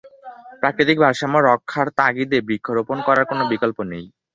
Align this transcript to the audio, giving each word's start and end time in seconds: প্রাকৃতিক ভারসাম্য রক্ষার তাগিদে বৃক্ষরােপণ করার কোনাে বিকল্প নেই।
প্রাকৃতিক 0.61 0.97
ভারসাম্য 1.03 1.37
রক্ষার 1.43 1.87
তাগিদে 1.97 2.39
বৃক্ষরােপণ 2.47 2.97
করার 3.07 3.25
কোনাে 3.29 3.45
বিকল্প 3.51 3.77
নেই। 3.91 4.05